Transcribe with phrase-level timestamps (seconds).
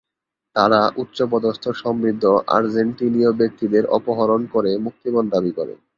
[0.55, 2.23] তারা উচ্চ পদস্থ সমৃদ্ধ
[2.49, 5.73] আর্জেন্টিনীয় ব্যক্তিদের অপহরণ ক'রে মুক্তিপণ দাবি করে।